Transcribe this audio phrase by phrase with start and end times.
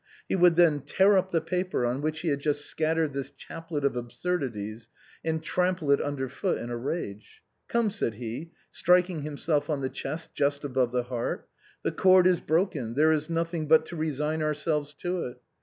[0.27, 3.29] He would then tear up the paper, on which he had just scat tered this
[3.29, 4.89] chaplet of absurdities,
[5.23, 9.89] and trample it under foot in a rage." Come," said he, striking himself on the
[9.89, 11.47] chest just above the heart,"
[11.83, 15.37] the cord is broken, there is nothing but to resign ourselves to it."